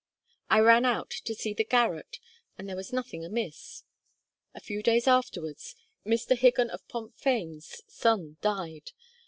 I 0.49 0.57
ran 0.61 0.83
out 0.83 1.11
to 1.25 1.35
see 1.35 1.53
the 1.53 1.63
garret, 1.63 2.17
and 2.57 2.67
there 2.67 2.75
was 2.75 2.91
nothing 2.91 3.23
amiss. 3.23 3.83
A 4.55 4.59
few 4.59 4.81
days 4.81 5.07
afterwards, 5.07 5.75
Mr. 6.03 6.35
Higgon 6.35 6.71
of 6.71 6.87
Pontfaen's 6.87 7.83
son 7.87 8.37
died. 8.41 8.93